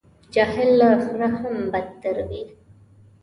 [0.31, 2.43] جاهل له خره هم بدتر وي.